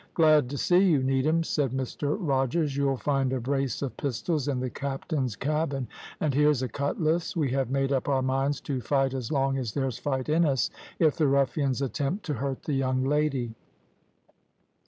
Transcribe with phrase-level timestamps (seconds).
[0.15, 4.59] `Glad to see you, Needham,' said Mr Rogers; `you'll find a brace of pistols in
[4.59, 5.87] the captain's cabin,
[6.19, 9.75] and here's a cutlass; we have made up our minds to fight as long as
[9.75, 13.53] there's fight in us, if the ruffians attempt to hurt the young lady.'